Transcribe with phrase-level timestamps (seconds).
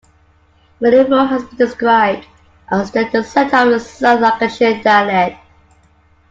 [0.81, 2.25] Milnrow has been described
[2.71, 5.37] as "the centre of the south Lancashire dialect".